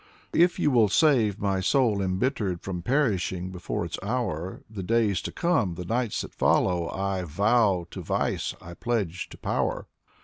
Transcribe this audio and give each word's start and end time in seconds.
"If 0.33 0.57
you 0.57 0.71
will 0.71 0.89
save 0.89 1.37
my 1.37 1.59
soul 1.59 2.01
embittered 2.01 2.59
From 2.63 2.81
perishing 2.81 3.51
before 3.51 3.85
its 3.85 3.99
hour. 4.01 4.63
The 4.67 4.81
days 4.81 5.21
to 5.21 5.31
come, 5.31 5.75
the 5.75 5.85
nights 5.85 6.21
that 6.21 6.33
follow 6.33 6.89
I 6.89 7.21
vow 7.21 7.85
to 7.91 8.01
vice, 8.01 8.55
I 8.59 8.73
pledge 8.73 9.29
to 9.29 9.37
power." 9.37 9.85